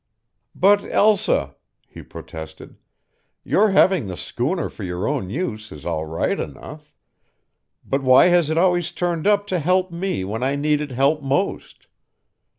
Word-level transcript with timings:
"But, 0.55 0.83
Elsa," 0.83 1.55
he 1.87 2.01
protested, 2.01 2.75
"your 3.43 3.69
having 3.69 4.07
the 4.07 4.17
schooner 4.17 4.67
for 4.67 4.83
your 4.83 5.07
own 5.07 5.29
use 5.29 5.71
is 5.71 5.85
all 5.85 6.05
right 6.07 6.39
enough; 6.39 6.91
but 7.85 8.01
why 8.01 8.25
has 8.29 8.49
it 8.49 8.57
always 8.57 8.91
turned 8.91 9.27
up 9.27 9.45
to 9.45 9.59
help 9.59 9.91
me 9.91 10.23
when 10.23 10.41
I 10.41 10.55
needed 10.55 10.89
help 10.91 11.21
most? 11.21 11.85